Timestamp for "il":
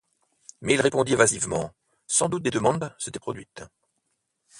0.73-0.81